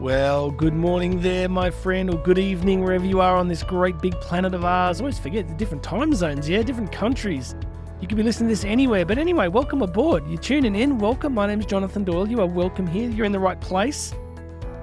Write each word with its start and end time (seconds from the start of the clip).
Well, 0.00 0.50
good 0.50 0.72
morning 0.72 1.20
there, 1.20 1.46
my 1.46 1.70
friend, 1.70 2.08
or 2.08 2.16
good 2.16 2.38
evening, 2.38 2.82
wherever 2.82 3.04
you 3.04 3.20
are 3.20 3.36
on 3.36 3.48
this 3.48 3.62
great 3.62 4.00
big 4.00 4.14
planet 4.14 4.54
of 4.54 4.64
ours. 4.64 4.98
Always 4.98 5.18
forget 5.18 5.46
the 5.46 5.52
different 5.52 5.82
time 5.82 6.14
zones, 6.14 6.48
yeah, 6.48 6.62
different 6.62 6.90
countries. 6.90 7.54
You 8.00 8.08
could 8.08 8.16
be 8.16 8.22
listening 8.22 8.48
to 8.48 8.52
this 8.54 8.64
anywhere. 8.64 9.04
But 9.04 9.18
anyway, 9.18 9.48
welcome 9.48 9.82
aboard. 9.82 10.26
You're 10.26 10.40
tuning 10.40 10.74
in. 10.74 10.96
Welcome. 10.96 11.34
My 11.34 11.46
name 11.46 11.60
is 11.60 11.66
Jonathan 11.66 12.02
Doyle. 12.02 12.26
You 12.26 12.40
are 12.40 12.46
welcome 12.46 12.86
here. 12.86 13.10
You're 13.10 13.26
in 13.26 13.32
the 13.32 13.38
right 13.38 13.60
place. 13.60 14.14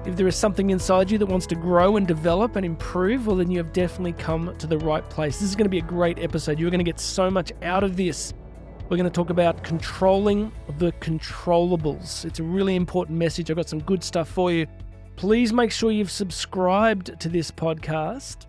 If 0.06 0.14
there 0.14 0.28
is 0.28 0.36
something 0.36 0.70
inside 0.70 1.10
you 1.10 1.18
that 1.18 1.26
wants 1.26 1.48
to 1.48 1.56
grow 1.56 1.96
and 1.96 2.06
develop 2.06 2.54
and 2.54 2.64
improve, 2.64 3.26
well, 3.26 3.34
then 3.34 3.50
you 3.50 3.58
have 3.58 3.72
definitely 3.72 4.12
come 4.12 4.56
to 4.58 4.68
the 4.68 4.78
right 4.78 5.10
place. 5.10 5.40
This 5.40 5.48
is 5.48 5.56
going 5.56 5.64
to 5.64 5.68
be 5.68 5.78
a 5.78 5.82
great 5.82 6.20
episode. 6.20 6.60
You're 6.60 6.70
going 6.70 6.78
to 6.78 6.84
get 6.84 7.00
so 7.00 7.28
much 7.28 7.50
out 7.62 7.82
of 7.82 7.96
this. 7.96 8.34
We're 8.88 8.96
going 8.96 9.10
to 9.10 9.10
talk 9.10 9.30
about 9.30 9.64
controlling 9.64 10.52
the 10.78 10.92
controllables. 10.92 12.24
It's 12.24 12.38
a 12.38 12.44
really 12.44 12.76
important 12.76 13.18
message. 13.18 13.50
I've 13.50 13.56
got 13.56 13.68
some 13.68 13.80
good 13.80 14.04
stuff 14.04 14.28
for 14.28 14.52
you. 14.52 14.68
Please 15.18 15.52
make 15.52 15.72
sure 15.72 15.90
you've 15.90 16.12
subscribed 16.12 17.18
to 17.18 17.28
this 17.28 17.50
podcast. 17.50 18.46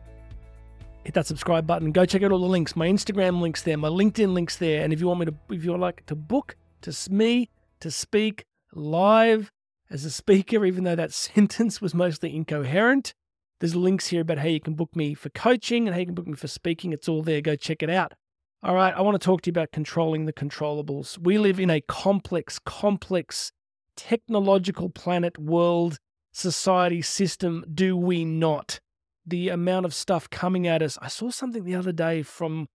Hit 1.03 1.15
that 1.15 1.25
subscribe 1.25 1.65
button. 1.65 1.91
Go 1.91 2.05
check 2.05 2.21
out 2.21 2.31
all 2.31 2.37
the 2.37 2.45
links. 2.45 2.75
My 2.75 2.87
Instagram 2.87 3.41
links 3.41 3.63
there, 3.63 3.75
my 3.75 3.87
LinkedIn 3.87 4.33
links 4.33 4.57
there. 4.57 4.83
And 4.83 4.93
if 4.93 4.99
you 4.99 5.07
want 5.07 5.19
me 5.19 5.25
to, 5.25 5.33
if 5.49 5.63
you're 5.63 5.79
like 5.79 6.05
to 6.05 6.13
book 6.13 6.57
to 6.81 6.95
me 7.09 7.49
to 7.79 7.89
speak 7.89 8.45
live 8.71 9.51
as 9.89 10.05
a 10.05 10.11
speaker, 10.11 10.63
even 10.63 10.83
though 10.83 10.95
that 10.95 11.11
sentence 11.33 11.81
was 11.81 11.95
mostly 11.95 12.35
incoherent, 12.35 13.15
there's 13.59 13.75
links 13.75 14.05
here 14.05 14.21
about 14.21 14.37
how 14.37 14.47
you 14.47 14.61
can 14.61 14.75
book 14.75 14.95
me 14.95 15.15
for 15.15 15.29
coaching 15.29 15.87
and 15.87 15.95
how 15.95 15.99
you 15.99 16.05
can 16.05 16.13
book 16.13 16.27
me 16.27 16.35
for 16.35 16.47
speaking. 16.47 16.93
It's 16.93 17.09
all 17.09 17.23
there. 17.23 17.41
Go 17.41 17.55
check 17.55 17.81
it 17.81 17.89
out. 17.89 18.13
All 18.61 18.75
right, 18.75 18.93
I 18.93 19.01
want 19.01 19.19
to 19.19 19.25
talk 19.25 19.41
to 19.41 19.47
you 19.47 19.53
about 19.53 19.71
controlling 19.71 20.27
the 20.27 20.33
controllables. 20.33 21.17
We 21.17 21.39
live 21.39 21.59
in 21.59 21.71
a 21.71 21.81
complex, 21.81 22.59
complex 22.59 23.53
technological 23.95 24.91
planet 24.91 25.39
world 25.39 25.97
society 26.31 27.01
system 27.01 27.65
do 27.73 27.97
we 27.97 28.25
not? 28.25 28.79
The 29.25 29.49
amount 29.49 29.85
of 29.85 29.93
stuff 29.93 30.29
coming 30.29 30.67
at 30.67 30.81
us. 30.81 30.97
I 31.01 31.07
saw 31.07 31.29
something 31.29 31.63
the 31.63 31.75
other 31.75 31.91
day 31.91 32.23
from 32.23 32.67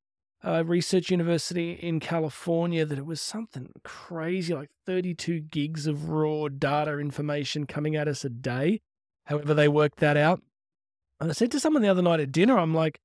a 0.42 0.62
research 0.62 1.10
university 1.10 1.72
in 1.72 2.00
California 2.00 2.84
that 2.84 2.98
it 2.98 3.06
was 3.06 3.20
something 3.20 3.70
crazy, 3.82 4.54
like 4.54 4.70
32 4.86 5.40
gigs 5.40 5.86
of 5.86 6.10
raw 6.10 6.48
data 6.48 6.98
information 6.98 7.66
coming 7.66 7.96
at 7.96 8.08
us 8.08 8.24
a 8.24 8.28
day. 8.28 8.80
However, 9.24 9.54
they 9.54 9.68
worked 9.68 9.98
that 10.00 10.16
out. 10.16 10.42
And 11.18 11.30
I 11.30 11.32
said 11.32 11.50
to 11.52 11.60
someone 11.60 11.82
the 11.82 11.88
other 11.88 12.02
night 12.02 12.20
at 12.20 12.30
dinner, 12.30 12.58
I'm 12.58 12.74
like, 12.74 13.00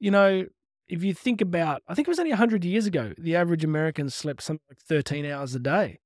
you 0.00 0.10
know, 0.10 0.46
if 0.88 1.04
you 1.04 1.14
think 1.14 1.40
about, 1.40 1.82
I 1.86 1.94
think 1.94 2.08
it 2.08 2.10
was 2.10 2.18
only 2.18 2.32
100 2.32 2.64
years 2.64 2.86
ago, 2.86 3.12
the 3.16 3.36
average 3.36 3.62
American 3.62 4.10
slept 4.10 4.42
something 4.42 4.64
like 4.68 4.80
13 4.80 5.24
hours 5.24 5.54
a 5.54 5.60
day 5.60 6.00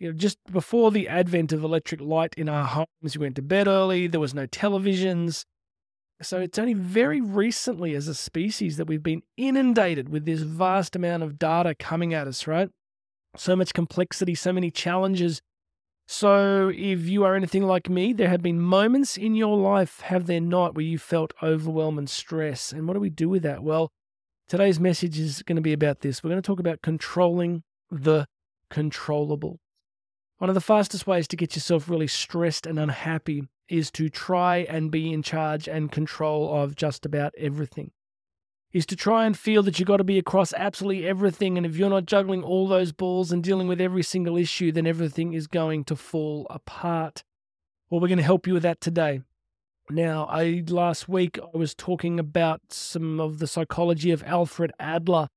you 0.00 0.08
know, 0.08 0.16
just 0.16 0.38
before 0.50 0.90
the 0.90 1.06
advent 1.06 1.52
of 1.52 1.62
electric 1.62 2.00
light 2.00 2.34
in 2.36 2.48
our 2.48 2.64
homes, 2.64 3.16
we 3.16 3.18
went 3.18 3.36
to 3.36 3.42
bed 3.42 3.68
early, 3.68 4.06
there 4.06 4.18
was 4.18 4.34
no 4.34 4.46
televisions. 4.46 5.44
So 6.22 6.40
it's 6.40 6.58
only 6.58 6.72
very 6.72 7.20
recently 7.20 7.94
as 7.94 8.08
a 8.08 8.14
species 8.14 8.78
that 8.78 8.86
we've 8.86 9.02
been 9.02 9.22
inundated 9.36 10.08
with 10.08 10.24
this 10.24 10.40
vast 10.40 10.96
amount 10.96 11.22
of 11.22 11.38
data 11.38 11.74
coming 11.74 12.14
at 12.14 12.26
us, 12.26 12.46
right? 12.46 12.70
So 13.36 13.54
much 13.54 13.74
complexity, 13.74 14.34
so 14.34 14.54
many 14.54 14.70
challenges. 14.70 15.42
So 16.08 16.72
if 16.74 17.06
you 17.06 17.24
are 17.24 17.36
anything 17.36 17.62
like 17.62 17.90
me, 17.90 18.14
there 18.14 18.28
have 18.28 18.42
been 18.42 18.60
moments 18.60 19.18
in 19.18 19.34
your 19.34 19.56
life, 19.56 20.00
have 20.00 20.26
there 20.26 20.40
not, 20.40 20.74
where 20.74 20.84
you 20.84 20.98
felt 20.98 21.34
overwhelm 21.42 21.98
and 21.98 22.08
stress. 22.08 22.72
And 22.72 22.88
what 22.88 22.94
do 22.94 23.00
we 23.00 23.10
do 23.10 23.28
with 23.28 23.42
that? 23.42 23.62
Well, 23.62 23.92
today's 24.48 24.80
message 24.80 25.18
is 25.18 25.42
going 25.42 25.56
to 25.56 25.62
be 25.62 25.74
about 25.74 26.00
this. 26.00 26.24
We're 26.24 26.30
going 26.30 26.42
to 26.42 26.46
talk 26.46 26.58
about 26.58 26.82
controlling 26.82 27.62
the 27.90 28.26
controllable. 28.70 29.58
One 30.40 30.48
of 30.48 30.54
the 30.54 30.62
fastest 30.62 31.06
ways 31.06 31.28
to 31.28 31.36
get 31.36 31.54
yourself 31.54 31.86
really 31.86 32.06
stressed 32.06 32.64
and 32.64 32.78
unhappy 32.78 33.46
is 33.68 33.90
to 33.90 34.08
try 34.08 34.64
and 34.70 34.90
be 34.90 35.12
in 35.12 35.22
charge 35.22 35.68
and 35.68 35.92
control 35.92 36.62
of 36.62 36.74
just 36.74 37.04
about 37.04 37.34
everything. 37.36 37.90
Is 38.72 38.86
to 38.86 38.96
try 38.96 39.26
and 39.26 39.36
feel 39.36 39.62
that 39.64 39.78
you've 39.78 39.86
got 39.86 39.98
to 39.98 40.04
be 40.04 40.16
across 40.16 40.54
absolutely 40.54 41.06
everything, 41.06 41.58
and 41.58 41.66
if 41.66 41.76
you're 41.76 41.90
not 41.90 42.06
juggling 42.06 42.42
all 42.42 42.66
those 42.66 42.90
balls 42.90 43.32
and 43.32 43.44
dealing 43.44 43.68
with 43.68 43.82
every 43.82 44.02
single 44.02 44.38
issue, 44.38 44.72
then 44.72 44.86
everything 44.86 45.34
is 45.34 45.46
going 45.46 45.84
to 45.84 45.94
fall 45.94 46.46
apart. 46.48 47.22
Well, 47.90 48.00
we're 48.00 48.08
going 48.08 48.16
to 48.16 48.24
help 48.24 48.46
you 48.46 48.54
with 48.54 48.62
that 48.62 48.80
today. 48.80 49.20
Now, 49.90 50.24
I 50.24 50.64
last 50.68 51.06
week 51.06 51.38
I 51.38 51.54
was 51.54 51.74
talking 51.74 52.18
about 52.18 52.62
some 52.70 53.20
of 53.20 53.40
the 53.40 53.46
psychology 53.46 54.10
of 54.10 54.22
Alfred 54.22 54.72
Adler 54.80 55.28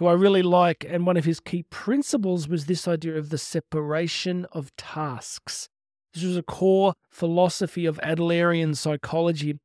who 0.00 0.06
I 0.06 0.14
really 0.14 0.42
like. 0.42 0.84
And 0.88 1.04
one 1.04 1.18
of 1.18 1.26
his 1.26 1.40
key 1.40 1.64
principles 1.64 2.48
was 2.48 2.64
this 2.64 2.88
idea 2.88 3.16
of 3.16 3.28
the 3.28 3.36
separation 3.36 4.46
of 4.50 4.74
tasks. 4.76 5.68
This 6.14 6.24
was 6.24 6.38
a 6.38 6.42
core 6.42 6.94
philosophy 7.10 7.84
of 7.84 8.00
Adlerian 8.02 8.74
psychology. 8.74 9.58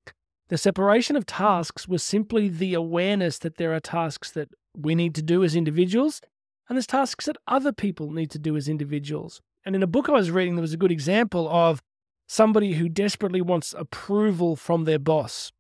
The 0.49 0.57
separation 0.57 1.15
of 1.15 1.25
tasks 1.25 1.87
was 1.87 2.03
simply 2.03 2.49
the 2.49 2.73
awareness 2.73 3.39
that 3.39 3.55
there 3.55 3.73
are 3.73 3.79
tasks 3.79 4.29
that 4.31 4.49
we 4.77 4.93
need 4.93 5.15
to 5.15 5.21
do 5.21 5.41
as 5.41 5.55
individuals, 5.55 6.19
and 6.67 6.75
there's 6.75 6.85
tasks 6.85 7.27
that 7.27 7.37
other 7.47 7.71
people 7.71 8.11
need 8.11 8.29
to 8.31 8.39
do 8.39 8.57
as 8.57 8.67
individuals. 8.67 9.41
And 9.65 9.73
in 9.73 9.83
a 9.83 9.87
book 9.87 10.09
I 10.09 10.11
was 10.11 10.31
reading, 10.31 10.55
there 10.55 10.61
was 10.61 10.73
a 10.73 10.77
good 10.77 10.91
example 10.91 11.47
of 11.47 11.81
somebody 12.27 12.73
who 12.73 12.89
desperately 12.89 13.41
wants 13.41 13.73
approval 13.77 14.57
from 14.57 14.83
their 14.83 14.99
boss. 14.99 15.53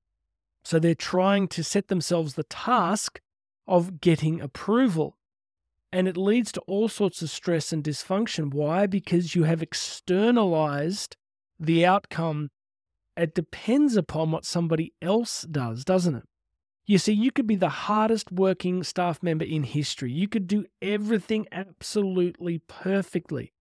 So 0.65 0.79
they're 0.79 0.95
trying 0.95 1.47
to 1.47 1.63
set 1.63 1.87
themselves 1.87 2.33
the 2.33 2.43
task 2.43 3.21
of 3.67 4.01
getting 4.01 4.41
approval. 4.41 5.17
And 5.91 6.07
it 6.07 6.17
leads 6.17 6.51
to 6.53 6.61
all 6.61 6.87
sorts 6.87 7.21
of 7.21 7.29
stress 7.29 7.71
and 7.71 7.83
dysfunction. 7.83 8.53
Why? 8.53 8.85
Because 8.85 9.35
you 9.35 9.43
have 9.43 9.61
externalized 9.61 11.15
the 11.59 11.85
outcome. 11.85 12.49
It 13.15 13.33
depends 13.33 13.95
upon 13.95 14.31
what 14.31 14.45
somebody 14.45 14.93
else 15.01 15.43
does, 15.43 15.85
doesn't 15.85 16.15
it? 16.15 16.23
You 16.85 16.97
see, 16.97 17.13
you 17.13 17.31
could 17.31 17.47
be 17.47 17.55
the 17.55 17.69
hardest 17.69 18.31
working 18.31 18.83
staff 18.83 19.23
member 19.23 19.45
in 19.45 19.63
history. 19.63 20.11
You 20.11 20.27
could 20.27 20.47
do 20.47 20.65
everything 20.81 21.47
absolutely 21.51 22.59
perfectly, 22.67 23.53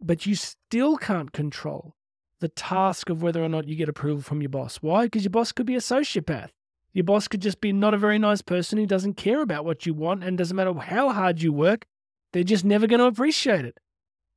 but 0.00 0.26
you 0.26 0.34
still 0.34 0.96
can't 0.96 1.32
control 1.32 1.94
the 2.40 2.48
task 2.48 3.08
of 3.08 3.22
whether 3.22 3.44
or 3.44 3.48
not 3.48 3.68
you 3.68 3.76
get 3.76 3.88
approval 3.88 4.22
from 4.22 4.40
your 4.40 4.48
boss. 4.48 4.76
Why? 4.78 5.04
Because 5.04 5.22
your 5.22 5.30
boss 5.30 5.52
could 5.52 5.66
be 5.66 5.76
a 5.76 5.80
sociopath. 5.80 6.48
Your 6.92 7.04
boss 7.04 7.28
could 7.28 7.40
just 7.40 7.60
be 7.60 7.72
not 7.72 7.94
a 7.94 7.98
very 7.98 8.18
nice 8.18 8.42
person 8.42 8.78
who 8.78 8.86
doesn't 8.86 9.14
care 9.14 9.42
about 9.42 9.64
what 9.64 9.86
you 9.86 9.94
want 9.94 10.24
and 10.24 10.36
doesn't 10.36 10.56
matter 10.56 10.74
how 10.74 11.10
hard 11.10 11.40
you 11.40 11.52
work, 11.52 11.86
they're 12.32 12.42
just 12.42 12.64
never 12.64 12.86
going 12.86 13.00
to 13.00 13.06
appreciate 13.06 13.64
it. 13.64 13.78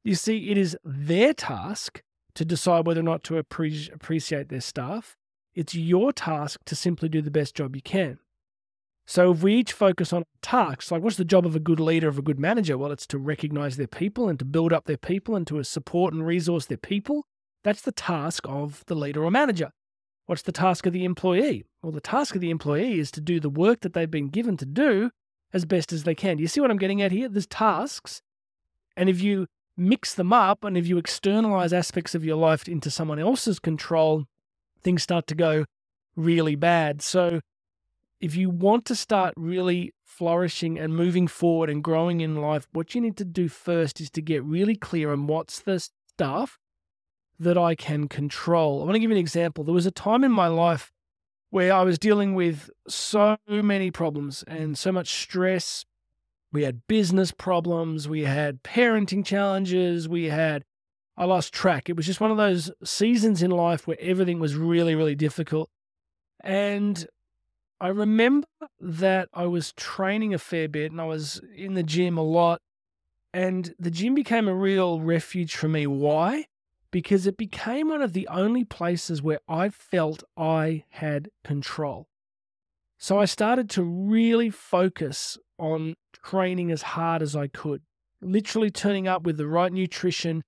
You 0.04 0.16
see, 0.16 0.50
it 0.52 0.58
is 0.58 0.78
their 0.84 1.34
task 1.34 2.04
to 2.36 2.46
decide 2.46 2.86
whether 2.86 3.00
or 3.00 3.04
not 3.04 3.24
to 3.26 3.38
appreciate 3.38 4.50
their 4.50 4.62
staff. 4.62 5.16
It's 5.56 5.76
your 5.76 6.12
task 6.12 6.62
to 6.66 6.76
simply 6.76 7.10
do 7.10 7.22
the 7.22 7.32
best 7.32 7.56
job 7.56 7.76
you 7.76 7.82
can. 7.82 8.20
So 9.06 9.32
if 9.32 9.44
we 9.44 9.56
each 9.56 9.74
focus 9.74 10.14
on 10.14 10.24
tasks, 10.42 10.92
like 10.92 11.02
what's 11.02 11.18
the 11.18 11.26
job 11.26 11.46
of 11.46 11.56
a 11.56 11.60
good 11.60 11.80
leader, 11.80 12.08
of 12.08 12.18
a 12.18 12.24
good 12.24 12.40
manager? 12.40 12.78
Well, 12.78 12.92
it's 12.92 13.08
to 13.08 13.18
recognize 13.18 13.78
their 13.78 13.88
people 13.88 14.30
and 14.30 14.40
to 14.40 14.46
build 14.46 14.74
up 14.74 14.86
their 14.86 14.98
people 14.98 15.36
and 15.36 15.46
to 15.48 15.62
support 15.64 16.14
and 16.14 16.26
resource 16.26 16.66
their 16.66 16.78
people. 16.78 17.26
That's 17.64 17.82
the 17.82 17.92
task 17.92 18.46
of 18.48 18.84
the 18.88 18.96
leader 18.96 19.24
or 19.24 19.32
manager. 19.32 19.72
What's 20.26 20.42
the 20.42 20.52
task 20.52 20.86
of 20.86 20.94
the 20.94 21.04
employee? 21.04 21.66
Well, 21.82 21.92
the 21.92 22.02
task 22.02 22.36
of 22.36 22.42
the 22.42 22.50
employee 22.50 23.00
is 23.00 23.12
to 23.12 23.22
do 23.22 23.40
the 23.40 23.50
work 23.50 23.82
that 23.82 23.94
they've 23.94 24.10
been 24.10 24.30
given 24.30 24.56
to 24.58 24.66
do 24.66 25.12
as 25.52 25.66
best 25.66 25.92
as 25.92 26.04
they 26.04 26.16
can. 26.16 26.38
Do 26.38 26.42
you 26.42 26.48
see 26.48 26.62
what 26.62 26.72
I'm 26.72 26.78
getting 26.78 27.02
at 27.02 27.12
here? 27.12 27.28
There's 27.28 27.48
tasks. 27.48 28.22
And 28.96 29.10
if 29.10 29.22
you 29.22 29.48
mix 29.76 30.14
them 30.14 30.32
up 30.32 30.64
and 30.64 30.78
if 30.78 30.88
you 30.88 30.98
externalize 30.98 31.74
aspects 31.74 32.16
of 32.16 32.24
your 32.24 32.38
life 32.38 32.68
into 32.68 32.90
someone 32.90 33.20
else's 33.20 33.60
control, 33.60 34.26
things 34.82 35.04
start 35.04 35.28
to 35.28 35.36
go 35.36 35.66
really 36.16 36.56
bad. 36.56 37.02
So, 37.02 37.42
if 38.22 38.38
you 38.38 38.50
want 38.50 38.86
to 38.86 38.96
start 38.96 39.34
really 39.36 39.94
flourishing 40.06 40.80
and 40.80 40.96
moving 40.96 41.28
forward 41.28 41.70
and 41.70 41.84
growing 41.84 42.22
in 42.22 42.38
life, 42.38 42.68
what 42.72 42.96
you 42.96 43.02
need 43.02 43.18
to 43.18 43.26
do 43.26 43.50
first 43.50 44.00
is 44.00 44.10
to 44.12 44.22
get 44.22 44.44
really 44.44 44.78
clear 44.78 45.12
on 45.12 45.28
what's 45.28 45.60
the 45.60 45.86
stuff 46.14 46.58
that 47.44 47.58
I 47.58 47.76
can 47.76 48.08
control. 48.08 48.82
I 48.82 48.86
want 48.86 48.96
to 48.96 49.00
give 49.00 49.10
you 49.10 49.16
an 49.16 49.20
example. 49.20 49.64
There 49.64 49.74
was 49.74 49.86
a 49.86 49.92
time 49.92 50.24
in 50.24 50.32
my 50.32 50.48
life 50.48 50.92
where 51.50 51.74
I 51.74 51.84
was 51.84 52.00
dealing 52.00 52.34
with 52.34 52.70
so 52.88 53.38
many 53.48 53.92
problems 53.92 54.44
and 54.48 54.78
so 54.78 54.92
much 54.92 55.14
stress. 55.22 55.86
We 56.52 56.64
had 56.64 56.88
business 56.88 57.32
problems, 57.32 58.08
we 58.08 58.24
had 58.24 58.64
parenting 58.64 59.26
challenges, 59.26 60.08
we 60.08 60.26
had, 60.26 60.64
I 61.18 61.26
lost 61.26 61.54
track. 61.54 61.90
It 61.90 61.96
was 61.96 62.06
just 62.06 62.22
one 62.22 62.32
of 62.32 62.38
those 62.38 62.72
seasons 62.84 63.44
in 63.44 63.52
life 63.52 63.88
where 63.88 63.98
everything 64.00 64.40
was 64.40 64.56
really, 64.56 64.96
really 64.96 65.16
difficult. 65.16 65.70
And 66.44 67.08
I 67.80 67.90
remember 67.90 68.48
that 68.80 69.30
I 69.34 69.46
was 69.46 69.74
training 69.74 70.34
a 70.34 70.40
fair 70.40 70.68
bit 70.68 70.92
and 70.92 71.02
I 71.02 71.06
was 71.06 71.42
in 71.56 71.74
the 71.74 71.84
gym 71.84 72.18
a 72.18 72.24
lot. 72.24 72.62
And 73.34 73.74
the 73.80 73.92
gym 73.92 74.14
became 74.14 74.48
a 74.48 74.56
real 74.56 75.02
refuge 75.02 75.56
for 75.56 75.68
me. 75.68 75.88
Why? 75.88 76.46
Because 76.94 77.26
it 77.26 77.38
became 77.38 77.90
one 77.90 78.04
of 78.04 78.14
the 78.14 78.28
only 78.28 78.64
places 78.64 79.20
where 79.20 79.40
I 79.50 79.70
felt 79.70 80.24
I 80.38 80.84
had 80.92 81.30
control. 81.44 82.08
So 83.00 83.20
I 83.20 83.26
started 83.26 83.68
to 83.72 83.84
really 83.84 84.52
focus 84.52 85.40
on 85.58 85.96
training 86.24 86.72
as 86.72 86.84
hard 86.84 87.24
as 87.24 87.36
I 87.36 87.48
could, 87.48 87.82
literally 88.22 88.70
turning 88.70 89.08
up 89.08 89.24
with 89.24 89.38
the 89.38 89.48
right 89.48 89.74
nutrition, 89.74 90.44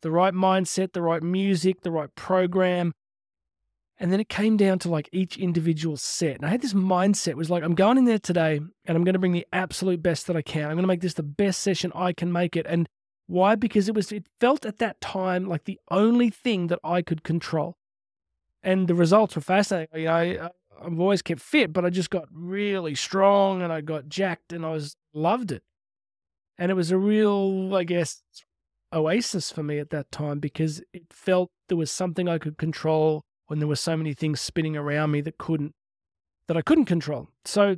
the 0.00 0.12
right 0.12 0.32
mindset, 0.32 0.92
the 0.92 1.02
right 1.02 1.22
music, 1.22 1.80
the 1.80 1.90
right 1.90 2.14
program. 2.14 2.92
And 3.98 4.12
then 4.12 4.20
it 4.20 4.28
came 4.28 4.56
down 4.56 4.78
to 4.78 4.88
like 4.88 5.08
each 5.10 5.36
individual 5.36 5.96
set. 5.96 6.36
And 6.36 6.46
I 6.46 6.50
had 6.50 6.62
this 6.62 6.74
mindset 6.74 7.34
was 7.34 7.50
like, 7.50 7.64
I'm 7.64 7.74
going 7.74 7.98
in 7.98 8.04
there 8.04 8.20
today 8.20 8.58
and 8.58 8.96
I'm 8.96 9.02
going 9.02 9.14
to 9.14 9.18
bring 9.18 9.32
the 9.32 9.48
absolute 9.52 10.00
best 10.00 10.28
that 10.28 10.36
I 10.36 10.42
can. 10.42 10.66
I'm 10.66 10.76
going 10.76 10.84
to 10.84 10.86
make 10.86 11.00
this 11.00 11.14
the 11.14 11.24
best 11.24 11.60
session 11.60 11.90
I 11.92 12.12
can 12.12 12.30
make 12.32 12.54
it. 12.54 12.66
And 12.68 12.88
why? 13.28 13.54
Because 13.54 13.88
it 13.88 13.94
was, 13.94 14.10
it 14.10 14.26
felt 14.40 14.66
at 14.66 14.78
that 14.78 15.00
time 15.00 15.46
like 15.46 15.64
the 15.64 15.78
only 15.90 16.30
thing 16.30 16.66
that 16.68 16.80
I 16.82 17.02
could 17.02 17.22
control. 17.22 17.76
And 18.62 18.88
the 18.88 18.94
results 18.94 19.36
were 19.36 19.42
fascinating. 19.42 20.00
You 20.00 20.06
know, 20.06 20.14
I, 20.14 20.50
I've 20.82 20.98
always 20.98 21.22
kept 21.22 21.40
fit, 21.40 21.72
but 21.72 21.84
I 21.84 21.90
just 21.90 22.10
got 22.10 22.26
really 22.32 22.94
strong 22.94 23.62
and 23.62 23.72
I 23.72 23.82
got 23.82 24.08
jacked 24.08 24.52
and 24.52 24.64
I 24.64 24.70
was 24.70 24.96
loved 25.12 25.52
it. 25.52 25.62
And 26.58 26.70
it 26.70 26.74
was 26.74 26.90
a 26.90 26.98
real, 26.98 27.74
I 27.76 27.84
guess, 27.84 28.22
oasis 28.92 29.52
for 29.52 29.62
me 29.62 29.78
at 29.78 29.90
that 29.90 30.10
time 30.10 30.40
because 30.40 30.82
it 30.92 31.04
felt 31.10 31.50
there 31.68 31.76
was 31.76 31.90
something 31.90 32.28
I 32.28 32.38
could 32.38 32.56
control 32.56 33.22
when 33.46 33.58
there 33.58 33.68
were 33.68 33.76
so 33.76 33.96
many 33.96 34.14
things 34.14 34.40
spinning 34.40 34.76
around 34.76 35.10
me 35.10 35.20
that 35.20 35.38
couldn't 35.38 35.74
that 36.48 36.56
I 36.56 36.62
couldn't 36.62 36.86
control. 36.86 37.28
So 37.44 37.76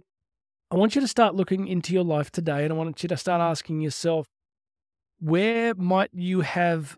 I 0.70 0.76
want 0.76 0.94
you 0.94 1.00
to 1.00 1.08
start 1.08 1.34
looking 1.34 1.66
into 1.66 1.92
your 1.92 2.04
life 2.04 2.30
today 2.30 2.62
and 2.62 2.72
I 2.72 2.76
want 2.76 3.02
you 3.02 3.08
to 3.08 3.16
start 3.16 3.40
asking 3.40 3.80
yourself 3.80 4.28
where 5.20 5.74
might 5.74 6.10
you 6.12 6.40
have 6.40 6.96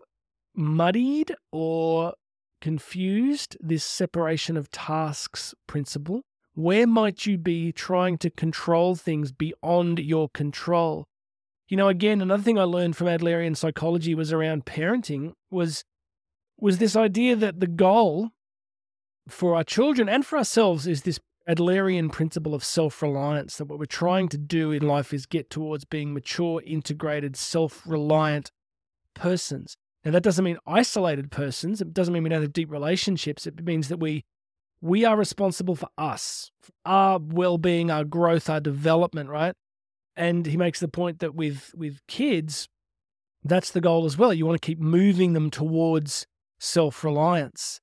muddied 0.55 1.35
or 1.51 2.13
confused 2.61 3.57
this 3.59 3.83
separation 3.83 4.57
of 4.57 4.71
tasks 4.71 5.53
principle? 5.67 6.21
Where 6.55 6.87
might 6.87 7.25
you 7.25 7.37
be 7.37 7.71
trying 7.71 8.17
to 8.19 8.29
control 8.29 8.95
things 8.95 9.31
beyond 9.31 9.99
your 9.99 10.29
control? 10.29 11.05
You 11.67 11.77
know, 11.77 11.89
again, 11.89 12.21
another 12.21 12.43
thing 12.43 12.59
I 12.59 12.63
learned 12.63 12.95
from 12.95 13.07
Adlerian 13.07 13.57
psychology 13.57 14.15
was 14.15 14.31
around 14.31 14.65
parenting 14.65 15.33
was 15.51 15.83
was 16.59 16.77
this 16.77 16.95
idea 16.95 17.35
that 17.35 17.59
the 17.59 17.67
goal 17.67 18.29
for 19.27 19.55
our 19.55 19.63
children 19.63 20.07
and 20.07 20.25
for 20.25 20.37
ourselves 20.37 20.87
is 20.87 21.01
this 21.01 21.19
Adlerian 21.47 22.11
principle 22.11 22.55
of 22.55 22.63
self 22.63 23.01
reliance 23.01 23.57
that 23.57 23.65
what 23.65 23.79
we're 23.79 23.85
trying 23.85 24.29
to 24.29 24.37
do 24.37 24.71
in 24.71 24.87
life 24.87 25.13
is 25.13 25.25
get 25.25 25.49
towards 25.49 25.83
being 25.85 26.13
mature, 26.13 26.61
integrated, 26.65 27.35
self 27.35 27.81
reliant 27.85 28.51
persons. 29.13 29.75
Now, 30.05 30.11
that 30.11 30.23
doesn't 30.23 30.43
mean 30.43 30.57
isolated 30.65 31.31
persons. 31.31 31.81
It 31.81 31.93
doesn't 31.93 32.13
mean 32.13 32.23
we 32.23 32.29
don't 32.29 32.41
have 32.41 32.53
deep 32.53 32.71
relationships. 32.71 33.47
It 33.47 33.63
means 33.63 33.89
that 33.89 33.99
we 33.99 34.23
we 34.81 35.05
are 35.05 35.15
responsible 35.15 35.75
for 35.75 35.87
us, 35.97 36.51
for 36.61 36.71
our 36.85 37.19
well 37.19 37.57
being, 37.57 37.89
our 37.89 38.03
growth, 38.03 38.49
our 38.49 38.59
development, 38.59 39.29
right? 39.29 39.55
And 40.15 40.45
he 40.45 40.57
makes 40.57 40.79
the 40.79 40.87
point 40.87 41.19
that 41.19 41.35
with 41.35 41.73
with 41.75 41.99
kids, 42.07 42.67
that's 43.43 43.71
the 43.71 43.81
goal 43.81 44.05
as 44.05 44.17
well. 44.17 44.33
You 44.33 44.45
want 44.45 44.61
to 44.61 44.65
keep 44.65 44.79
moving 44.79 45.33
them 45.33 45.49
towards 45.49 46.25
self 46.59 47.03
reliance. 47.03 47.81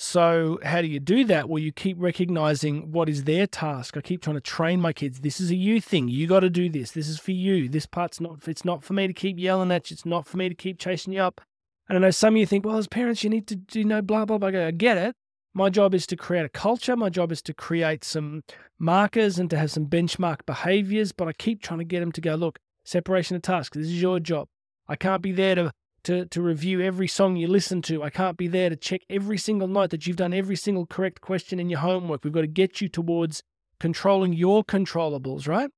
So, 0.00 0.60
how 0.62 0.80
do 0.80 0.86
you 0.86 1.00
do 1.00 1.24
that? 1.24 1.48
Well, 1.48 1.58
you 1.58 1.72
keep 1.72 1.96
recognizing 1.98 2.92
what 2.92 3.08
is 3.08 3.24
their 3.24 3.48
task. 3.48 3.96
I 3.96 4.00
keep 4.00 4.22
trying 4.22 4.36
to 4.36 4.40
train 4.40 4.80
my 4.80 4.92
kids. 4.92 5.18
This 5.18 5.40
is 5.40 5.50
a 5.50 5.56
you 5.56 5.80
thing. 5.80 6.06
You 6.06 6.28
got 6.28 6.40
to 6.40 6.50
do 6.50 6.68
this. 6.68 6.92
This 6.92 7.08
is 7.08 7.18
for 7.18 7.32
you. 7.32 7.68
This 7.68 7.84
part's 7.84 8.20
not, 8.20 8.46
it's 8.46 8.64
not 8.64 8.84
for 8.84 8.92
me 8.92 9.08
to 9.08 9.12
keep 9.12 9.40
yelling 9.40 9.72
at 9.72 9.90
you. 9.90 9.94
It's 9.94 10.06
not 10.06 10.24
for 10.24 10.36
me 10.36 10.48
to 10.48 10.54
keep 10.54 10.78
chasing 10.78 11.14
you 11.14 11.20
up. 11.22 11.40
And 11.88 11.98
I 11.98 12.00
know 12.00 12.10
some 12.12 12.34
of 12.34 12.38
you 12.38 12.46
think, 12.46 12.64
well, 12.64 12.78
as 12.78 12.86
parents, 12.86 13.24
you 13.24 13.30
need 13.30 13.48
to, 13.48 13.58
you 13.72 13.84
know, 13.84 14.00
blah, 14.00 14.24
blah, 14.24 14.38
blah. 14.38 14.50
I 14.50 14.70
get 14.70 14.98
it. 14.98 15.16
My 15.52 15.68
job 15.68 15.96
is 15.96 16.06
to 16.06 16.16
create 16.16 16.44
a 16.44 16.48
culture. 16.48 16.94
My 16.94 17.10
job 17.10 17.32
is 17.32 17.42
to 17.42 17.52
create 17.52 18.04
some 18.04 18.44
markers 18.78 19.36
and 19.36 19.50
to 19.50 19.58
have 19.58 19.72
some 19.72 19.86
benchmark 19.86 20.46
behaviors. 20.46 21.10
But 21.10 21.26
I 21.26 21.32
keep 21.32 21.60
trying 21.60 21.80
to 21.80 21.84
get 21.84 21.98
them 21.98 22.12
to 22.12 22.20
go, 22.20 22.36
look, 22.36 22.60
separation 22.84 23.34
of 23.34 23.42
tasks. 23.42 23.76
This 23.76 23.88
is 23.88 24.00
your 24.00 24.20
job. 24.20 24.46
I 24.86 24.94
can't 24.94 25.22
be 25.22 25.32
there 25.32 25.56
to 25.56 25.72
to, 26.08 26.24
to 26.24 26.40
review 26.40 26.80
every 26.80 27.06
song 27.06 27.36
you 27.36 27.46
listen 27.46 27.82
to. 27.82 28.02
I 28.02 28.08
can't 28.08 28.38
be 28.38 28.48
there 28.48 28.70
to 28.70 28.76
check 28.76 29.02
every 29.10 29.36
single 29.36 29.68
note 29.68 29.90
that 29.90 30.06
you've 30.06 30.16
done 30.16 30.32
every 30.32 30.56
single 30.56 30.86
correct 30.86 31.20
question 31.20 31.60
in 31.60 31.68
your 31.68 31.80
homework. 31.80 32.24
We've 32.24 32.32
got 32.32 32.40
to 32.40 32.46
get 32.46 32.80
you 32.80 32.88
towards 32.88 33.42
controlling 33.78 34.32
your 34.32 34.64
controllables, 34.64 35.46
right? 35.46 35.68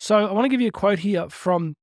So 0.00 0.16
I 0.16 0.32
want 0.32 0.46
to 0.46 0.48
give 0.48 0.62
you 0.62 0.68
a 0.68 0.72
quote 0.72 1.00
here 1.00 1.28
from 1.28 1.74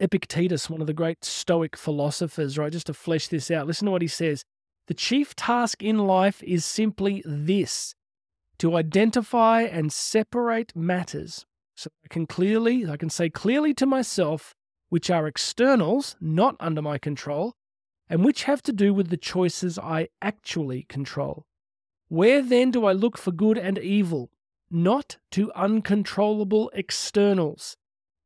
Epictetus, 0.00 0.70
one 0.70 0.80
of 0.80 0.86
the 0.86 0.94
great 0.94 1.24
Stoic 1.24 1.76
philosophers, 1.76 2.56
right? 2.56 2.70
Just 2.70 2.86
to 2.86 2.94
flesh 2.94 3.26
this 3.26 3.50
out. 3.50 3.66
Listen 3.66 3.86
to 3.86 3.90
what 3.90 4.02
he 4.02 4.06
says. 4.06 4.44
The 4.86 4.94
chief 4.94 5.34
task 5.34 5.82
in 5.82 5.98
life 5.98 6.40
is 6.44 6.64
simply 6.64 7.24
this 7.26 7.96
to 8.58 8.76
identify 8.76 9.62
and 9.62 9.92
separate 9.92 10.76
matters 10.76 11.46
so 11.76 11.90
I 12.04 12.08
can 12.08 12.26
clearly, 12.26 12.88
I 12.88 12.96
can 12.96 13.10
say 13.10 13.28
clearly 13.28 13.74
to 13.74 13.86
myself 13.86 14.54
which 14.88 15.10
are 15.10 15.26
externals, 15.26 16.16
not 16.20 16.56
under 16.60 16.82
my 16.82 16.98
control, 16.98 17.54
and 18.08 18.24
which 18.24 18.44
have 18.44 18.62
to 18.62 18.72
do 18.72 18.94
with 18.94 19.10
the 19.10 19.16
choices 19.16 19.78
I 19.78 20.08
actually 20.22 20.84
control. 20.84 21.44
Where 22.08 22.42
then 22.42 22.70
do 22.70 22.86
I 22.86 22.92
look 22.92 23.18
for 23.18 23.32
good 23.32 23.58
and 23.58 23.78
evil? 23.78 24.30
Not 24.70 25.18
to 25.32 25.52
uncontrollable 25.52 26.70
externals, 26.74 27.76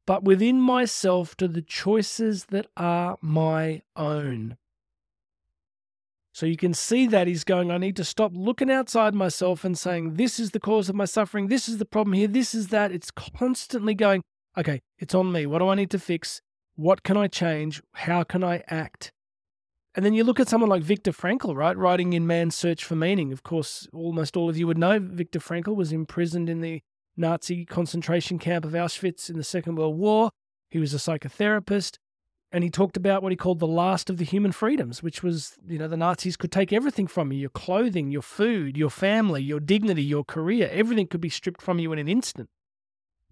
but 0.07 0.25
within 0.25 0.61
myself 0.61 1.37
to 1.37 1.49
the 1.49 1.63
choices 1.63 2.47
that 2.47 2.67
are 2.77 3.19
my 3.21 3.83
own. 3.97 4.57
So 6.35 6.47
you 6.47 6.57
can 6.57 6.73
see 6.73 7.07
that 7.09 7.27
he's 7.27 7.45
going, 7.45 7.71
I 7.71 7.77
need 7.77 7.97
to 7.97 8.05
stop 8.05 8.33
looking 8.35 8.71
outside 8.71 9.15
myself 9.15 9.65
and 9.65 9.77
saying, 9.77 10.15
This 10.15 10.41
is 10.41 10.53
the 10.53 10.61
cause 10.61 10.89
of 10.89 10.95
my 10.95 11.05
suffering. 11.05 11.49
This 11.49 11.69
is 11.69 11.77
the 11.79 11.85
problem 11.85 12.15
here. 12.15 12.27
This 12.29 12.55
is 12.55 12.69
that. 12.69 12.91
It's 12.91 13.11
constantly 13.11 13.95
going, 13.95 14.23
Okay, 14.57 14.81
it's 14.99 15.15
on 15.15 15.31
me. 15.31 15.47
What 15.47 15.59
do 15.59 15.69
I 15.69 15.75
need 15.75 15.91
to 15.91 15.99
fix? 15.99 16.41
What 16.83 17.05
can 17.05 17.17
I 17.17 17.29
change? 17.29 17.81
How 17.93 18.25
can 18.25 18.43
I 18.43 18.65
act? 18.67 19.13
And 19.95 20.05
then 20.05 20.15
you 20.15 20.25
look 20.25 20.41
at 20.41 20.49
someone 20.49 20.69
like 20.69 20.83
Viktor 20.83 21.13
Frankl, 21.13 21.55
right? 21.55 21.77
Writing 21.77 22.13
in 22.13 22.27
Man's 22.27 22.57
Search 22.57 22.85
for 22.85 22.97
Meaning. 22.97 23.33
Of 23.33 23.45
course, 23.45 23.87
almost 23.93 24.37
all 24.37 24.51
of 24.51 24.57
you 24.57 24.67
would 24.67 24.79
know 24.79 24.99
Viktor 24.99 25.39
Frankl 25.39 25.77
was 25.77 25.93
imprisoned 25.93 26.51
in 26.51 26.61
the 26.61 26.83
Nazi 27.17 27.65
concentration 27.65 28.37
camp 28.41 28.65
of 28.65 28.73
Auschwitz 28.73 29.31
in 29.31 29.37
the 29.37 29.45
Second 29.45 29.77
World 29.77 29.97
War. 29.97 30.31
He 30.73 30.81
was 30.81 30.93
a 30.93 30.97
psychotherapist. 30.97 31.99
And 32.51 32.65
he 32.65 32.69
talked 32.69 32.97
about 32.97 33.23
what 33.23 33.31
he 33.31 33.37
called 33.37 33.61
the 33.61 33.67
last 33.69 34.11
of 34.11 34.17
the 34.17 34.25
human 34.25 34.51
freedoms, 34.51 35.05
which 35.05 35.23
was, 35.23 35.57
you 35.65 35.79
know, 35.79 35.87
the 35.87 35.97
Nazis 35.97 36.37
could 36.37 36.51
take 36.51 36.73
everything 36.73 37.07
from 37.07 37.31
you 37.31 37.39
your 37.39 37.51
clothing, 37.51 38.11
your 38.11 38.23
food, 38.23 38.77
your 38.77 38.91
family, 38.91 39.41
your 39.41 39.61
dignity, 39.61 40.03
your 40.03 40.25
career. 40.25 40.69
Everything 40.73 41.07
could 41.07 41.21
be 41.21 41.29
stripped 41.29 41.63
from 41.63 41.79
you 41.79 41.93
in 41.93 42.01
an 42.01 42.09
instant. 42.09 42.49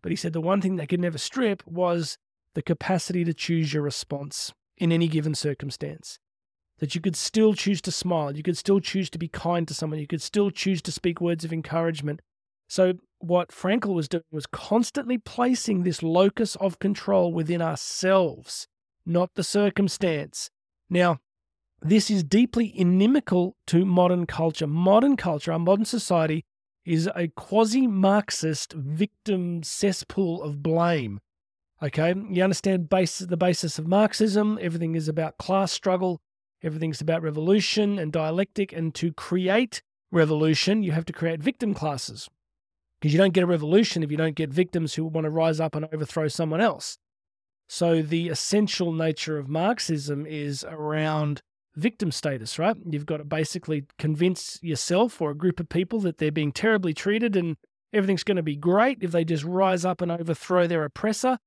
But 0.03 0.13
he 0.13 0.17
said 0.17 0.35
the 0.35 0.41
one 0.41 0.61
thing 0.61 0.77
they 0.77 0.87
could 0.87 1.01
never 1.01 1.19
strip 1.19 1.67
was 1.67 2.17
the 2.55 2.63
capacity 2.63 3.25
to 3.25 3.35
choose 3.35 3.73
your 3.73 3.83
response 3.83 4.53
in 4.77 4.93
any 4.93 5.09
given 5.09 5.35
circumstance. 5.35 6.19
That 6.79 6.95
you 6.95 7.01
could 7.01 7.17
still 7.17 7.55
choose 7.55 7.81
to 7.83 7.93
smile, 7.93 8.37
you 8.37 8.43
could 8.43 8.57
still 8.57 8.81
choose 8.81 9.11
to 9.11 9.19
be 9.19 9.29
kind 9.29 9.69
to 9.69 9.75
someone, 9.75 10.01
you 10.01 10.07
could 10.07 10.23
still 10.23 10.51
choose 10.51 10.81
to 10.83 10.93
speak 10.93 11.21
words 11.21 11.45
of 11.45 11.53
encouragement. 11.53 12.21
So, 12.69 12.95
what 13.19 13.51
Frankl 13.51 13.95
was 13.95 14.09
doing 14.09 14.25
was 14.31 14.47
constantly 14.47 15.19
placing 15.19 15.83
this 15.83 16.03
locus 16.03 16.57
of 16.57 16.79
control 16.79 17.33
within 17.33 17.61
ourselves, 17.61 18.67
not 19.05 19.35
the 19.35 19.45
circumstance. 19.45 20.51
Now, 20.89 21.19
this 21.83 22.11
is 22.11 22.23
deeply 22.25 22.73
inimical 22.79 23.57
to 23.67 23.85
modern 23.85 24.27
culture. 24.27 24.67
Modern 24.67 25.17
culture, 25.17 25.53
our 25.53 25.59
modern 25.59 25.85
society, 25.85 26.45
is 26.87 27.09
a 27.15 27.29
quasi 27.29 27.87
Marxist 27.87 28.73
victim 28.73 29.63
cesspool 29.63 30.43
of 30.43 30.63
blame 30.63 31.21
Okay, 31.83 32.15
you 32.29 32.43
understand 32.43 32.91
base, 32.91 33.21
the 33.21 33.39
basis 33.39 33.79
of 33.79 33.87
Marxism. 33.87 34.59
Everything 34.61 34.95
is 34.95 35.09
about 35.09 35.39
class 35.39 35.73
struggle. 35.73 36.21
Everything's 36.63 37.01
about 37.01 37.23
revolution 37.23 37.99
and 37.99 38.13
dialectic. 38.13 38.73
And 38.73 38.95
to 38.97 39.13
create 39.13 39.81
revolution, 40.13 40.83
you 40.83 40.93
have 40.93 41.07
to 41.07 41.13
create 41.15 41.41
victim 41.41 41.73
classes. 41.73 42.29
Because 43.01 43.15
you 43.15 43.19
don't 43.19 43.33
get 43.33 43.45
a 43.45 43.47
revolution 43.47 44.03
if 44.03 44.11
you 44.11 44.19
don't 44.19 44.35
get 44.35 44.51
victims 44.51 44.95
who 44.95 45.07
want 45.07 45.25
to 45.25 45.31
rise 45.31 45.59
up 45.59 45.75
and 45.75 45.87
overthrow 45.91 46.29
someone 46.29 46.61
else. 46.61 46.99
So 47.67 48.03
the 48.03 48.29
essential 48.29 48.93
nature 48.93 49.39
of 49.39 49.49
Marxism 49.49 50.27
is 50.27 50.67
around 50.69 51.41
victim 51.77 52.13
status, 52.13 52.59
right? 52.59 52.77
You've 52.85 53.07
got 53.07 53.19
to 53.19 53.25
basically 53.25 53.87
convince 53.99 54.59
yourself 54.61 55.23
or 55.23 55.31
a 55.31 55.37
group 55.37 55.61
of 55.61 55.71
people 55.71 56.01
that 56.01 56.19
they're 56.19 56.31
being 56.31 56.53
terribly 56.53 56.93
treated 56.93 57.37
and 57.37 57.57
everything's 57.91 58.25
going 58.25 58.37
to 58.37 58.43
be 58.43 58.57
great 58.57 58.99
if 59.01 59.13
they 59.13 59.25
just 59.25 59.45
rise 59.45 59.87
up 59.87 60.03
and 60.03 60.13
overthrow 60.13 60.67
their 60.67 60.85
oppressor 60.85 61.39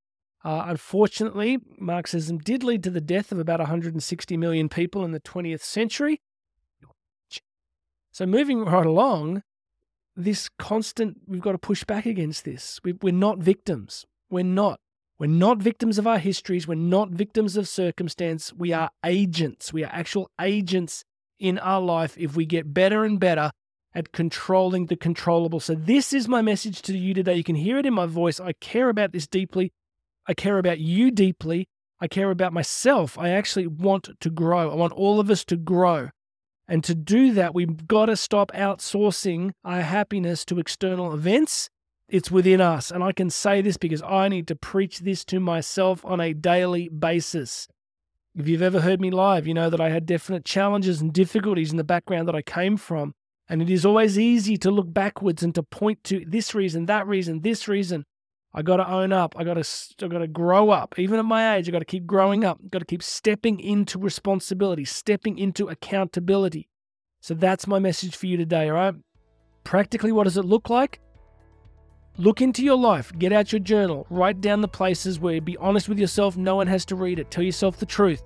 uh, 0.43 0.65
unfortunately, 0.67 1.59
Marxism 1.79 2.37
did 2.37 2.63
lead 2.63 2.83
to 2.83 2.89
the 2.89 3.01
death 3.01 3.31
of 3.31 3.39
about 3.39 3.59
160 3.59 4.37
million 4.37 4.67
people 4.67 5.05
in 5.05 5.11
the 5.11 5.19
20th 5.19 5.61
century. 5.61 6.21
So, 8.11 8.25
moving 8.25 8.65
right 8.65 8.85
along, 8.85 9.43
this 10.15 10.49
constant, 10.59 11.21
we've 11.25 11.41
got 11.41 11.53
to 11.53 11.57
push 11.57 11.83
back 11.83 12.05
against 12.05 12.43
this. 12.45 12.79
We, 12.83 12.93
we're 13.01 13.13
not 13.13 13.39
victims. 13.39 14.05
We're 14.29 14.43
not. 14.43 14.79
We're 15.17 15.27
not 15.27 15.59
victims 15.59 15.97
of 15.97 16.05
our 16.05 16.19
histories. 16.19 16.67
We're 16.67 16.75
not 16.75 17.09
victims 17.09 17.55
of 17.55 17.67
circumstance. 17.67 18.51
We 18.53 18.73
are 18.73 18.89
agents. 19.05 19.71
We 19.71 19.83
are 19.83 19.91
actual 19.93 20.29
agents 20.41 21.05
in 21.39 21.57
our 21.59 21.81
life 21.81 22.15
if 22.17 22.35
we 22.35 22.45
get 22.45 22.73
better 22.73 23.05
and 23.05 23.19
better 23.19 23.51
at 23.95 24.11
controlling 24.11 24.87
the 24.87 24.95
controllable. 24.95 25.61
So, 25.61 25.73
this 25.73 26.11
is 26.11 26.27
my 26.27 26.41
message 26.41 26.81
to 26.83 26.97
you 26.97 27.13
today. 27.13 27.35
You 27.35 27.43
can 27.45 27.55
hear 27.55 27.77
it 27.77 27.85
in 27.85 27.93
my 27.93 28.07
voice. 28.07 28.41
I 28.41 28.51
care 28.53 28.89
about 28.89 29.13
this 29.13 29.25
deeply. 29.25 29.71
I 30.27 30.33
care 30.33 30.57
about 30.57 30.79
you 30.79 31.11
deeply. 31.11 31.67
I 31.99 32.07
care 32.07 32.31
about 32.31 32.53
myself. 32.53 33.17
I 33.17 33.29
actually 33.29 33.67
want 33.67 34.09
to 34.19 34.29
grow. 34.29 34.71
I 34.71 34.75
want 34.75 34.93
all 34.93 35.19
of 35.19 35.29
us 35.29 35.43
to 35.45 35.55
grow. 35.55 36.09
And 36.67 36.83
to 36.85 36.95
do 36.95 37.33
that, 37.33 37.53
we've 37.53 37.87
got 37.87 38.05
to 38.05 38.15
stop 38.15 38.51
outsourcing 38.53 39.51
our 39.63 39.81
happiness 39.81 40.45
to 40.45 40.59
external 40.59 41.13
events. 41.13 41.69
It's 42.07 42.31
within 42.31 42.61
us. 42.61 42.91
And 42.91 43.03
I 43.03 43.11
can 43.11 43.29
say 43.29 43.61
this 43.61 43.77
because 43.77 44.01
I 44.01 44.27
need 44.27 44.47
to 44.47 44.55
preach 44.55 44.99
this 44.99 45.25
to 45.25 45.39
myself 45.39 46.05
on 46.05 46.21
a 46.21 46.33
daily 46.33 46.89
basis. 46.89 47.67
If 48.35 48.47
you've 48.47 48.61
ever 48.61 48.81
heard 48.81 48.99
me 48.99 49.11
live, 49.11 49.45
you 49.45 49.53
know 49.53 49.69
that 49.69 49.81
I 49.81 49.89
had 49.89 50.05
definite 50.05 50.45
challenges 50.45 51.01
and 51.01 51.13
difficulties 51.13 51.71
in 51.71 51.77
the 51.77 51.83
background 51.83 52.27
that 52.27 52.35
I 52.35 52.41
came 52.41 52.77
from. 52.77 53.13
And 53.47 53.61
it 53.61 53.69
is 53.69 53.85
always 53.85 54.17
easy 54.17 54.57
to 54.57 54.71
look 54.71 54.91
backwards 54.91 55.43
and 55.43 55.53
to 55.55 55.63
point 55.63 56.03
to 56.05 56.23
this 56.25 56.55
reason, 56.55 56.85
that 56.85 57.05
reason, 57.07 57.41
this 57.41 57.67
reason. 57.67 58.05
I 58.55 58.61
got 58.61 58.77
to 58.77 58.87
own 58.87 59.11
up. 59.11 59.35
I 59.37 59.43
got 59.43 59.55
to 59.55 60.05
I 60.05 60.07
got 60.07 60.19
to 60.19 60.27
grow 60.27 60.69
up. 60.69 60.99
Even 60.99 61.19
at 61.19 61.25
my 61.25 61.55
age, 61.55 61.67
I 61.67 61.71
got 61.71 61.79
to 61.79 61.85
keep 61.85 62.05
growing 62.05 62.43
up. 62.43 62.59
Got 62.69 62.79
to 62.79 62.85
keep 62.85 63.01
stepping 63.01 63.59
into 63.59 63.97
responsibility, 63.97 64.85
stepping 64.85 65.39
into 65.39 65.69
accountability. 65.69 66.69
So 67.21 67.33
that's 67.33 67.67
my 67.67 67.79
message 67.79 68.15
for 68.15 68.27
you 68.27 68.37
today, 68.37 68.69
all 68.69 68.75
right? 68.75 68.95
Practically 69.63 70.11
what 70.11 70.25
does 70.25 70.37
it 70.37 70.45
look 70.45 70.69
like? 70.69 70.99
Look 72.17 72.41
into 72.41 72.63
your 72.63 72.77
life, 72.77 73.11
get 73.17 73.33
out 73.33 73.51
your 73.51 73.59
journal, 73.59 74.05
write 74.11 74.39
down 74.39 74.61
the 74.61 74.67
places 74.67 75.19
where 75.19 75.41
be 75.41 75.57
honest 75.57 75.89
with 75.89 75.97
yourself, 75.97 76.37
no 76.37 76.55
one 76.57 76.67
has 76.67 76.85
to 76.85 76.95
read 76.95 77.17
it. 77.17 77.31
Tell 77.31 77.43
yourself 77.43 77.77
the 77.77 77.87
truth. 77.87 78.21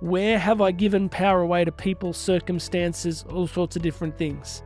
Where 0.00 0.38
have 0.38 0.62
I 0.62 0.70
given 0.70 1.10
power 1.10 1.40
away 1.40 1.64
to 1.64 1.72
people, 1.72 2.14
circumstances, 2.14 3.26
all 3.28 3.46
sorts 3.46 3.76
of 3.76 3.82
different 3.82 4.16
things? 4.16 4.62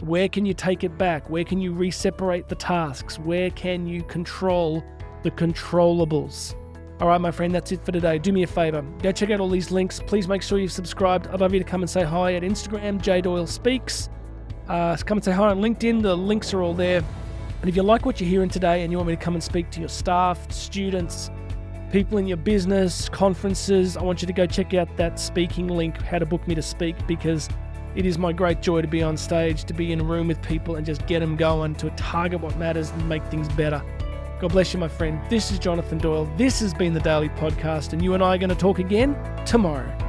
Where 0.00 0.28
can 0.28 0.46
you 0.46 0.54
take 0.54 0.84
it 0.84 0.96
back? 0.96 1.28
Where 1.28 1.44
can 1.44 1.60
you 1.60 1.72
reseparate 1.72 2.48
the 2.48 2.54
tasks? 2.54 3.18
Where 3.18 3.50
can 3.50 3.86
you 3.86 4.02
control 4.04 4.84
the 5.22 5.30
controllables? 5.30 6.54
All 7.00 7.08
right, 7.08 7.20
my 7.20 7.30
friend, 7.30 7.54
that's 7.54 7.72
it 7.72 7.84
for 7.84 7.92
today. 7.92 8.18
Do 8.18 8.32
me 8.32 8.42
a 8.42 8.46
favor. 8.46 8.82
Go 9.02 9.12
check 9.12 9.30
out 9.30 9.40
all 9.40 9.48
these 9.48 9.70
links. 9.70 10.00
Please 10.06 10.26
make 10.28 10.42
sure 10.42 10.58
you've 10.58 10.72
subscribed. 10.72 11.28
I'd 11.28 11.40
love 11.40 11.52
you 11.52 11.58
to 11.58 11.64
come 11.64 11.82
and 11.82 11.90
say 11.90 12.02
hi 12.02 12.34
at 12.34 12.42
Instagram, 12.42 13.00
J 13.00 13.20
Doyle 13.20 13.46
Speaks. 13.46 14.08
Uh, 14.68 14.96
come 14.96 15.18
and 15.18 15.24
say 15.24 15.32
hi 15.32 15.48
on 15.48 15.60
LinkedIn. 15.60 16.02
The 16.02 16.16
links 16.16 16.52
are 16.54 16.62
all 16.62 16.74
there. 16.74 17.02
And 17.60 17.68
if 17.68 17.74
you 17.74 17.82
like 17.82 18.06
what 18.06 18.20
you're 18.20 18.30
hearing 18.30 18.48
today 18.48 18.82
and 18.82 18.92
you 18.92 18.98
want 18.98 19.08
me 19.08 19.16
to 19.16 19.22
come 19.22 19.34
and 19.34 19.42
speak 19.42 19.70
to 19.70 19.80
your 19.80 19.88
staff, 19.88 20.50
students, 20.52 21.30
people 21.90 22.18
in 22.18 22.26
your 22.26 22.36
business, 22.36 23.08
conferences, 23.08 23.96
I 23.96 24.02
want 24.02 24.22
you 24.22 24.26
to 24.26 24.32
go 24.32 24.46
check 24.46 24.74
out 24.74 24.96
that 24.96 25.18
speaking 25.18 25.68
link, 25.68 26.00
how 26.02 26.18
to 26.18 26.26
book 26.26 26.46
me 26.46 26.54
to 26.54 26.62
speak, 26.62 26.94
because 27.06 27.48
it 27.98 28.06
is 28.06 28.16
my 28.16 28.32
great 28.32 28.62
joy 28.62 28.80
to 28.80 28.86
be 28.86 29.02
on 29.02 29.16
stage, 29.16 29.64
to 29.64 29.74
be 29.74 29.90
in 29.90 29.98
a 29.98 30.04
room 30.04 30.28
with 30.28 30.40
people 30.40 30.76
and 30.76 30.86
just 30.86 31.04
get 31.08 31.18
them 31.18 31.34
going, 31.34 31.74
to 31.74 31.90
target 31.90 32.40
what 32.40 32.56
matters 32.56 32.90
and 32.90 33.08
make 33.08 33.24
things 33.24 33.48
better. 33.48 33.82
God 34.40 34.52
bless 34.52 34.72
you, 34.72 34.78
my 34.78 34.86
friend. 34.86 35.20
This 35.28 35.50
is 35.50 35.58
Jonathan 35.58 35.98
Doyle. 35.98 36.30
This 36.36 36.60
has 36.60 36.72
been 36.72 36.94
the 36.94 37.00
Daily 37.00 37.28
Podcast, 37.28 37.92
and 37.92 38.00
you 38.00 38.14
and 38.14 38.22
I 38.22 38.36
are 38.36 38.38
going 38.38 38.50
to 38.50 38.54
talk 38.54 38.78
again 38.78 39.16
tomorrow. 39.44 40.07